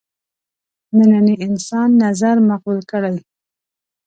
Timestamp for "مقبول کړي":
2.49-3.15